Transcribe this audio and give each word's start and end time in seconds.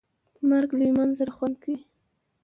مرګ 0.49 0.69
له 0.77 0.83
ایمان 0.87 1.09
سره 1.19 1.31
خوند 1.35 1.55
کوي. 1.63 1.77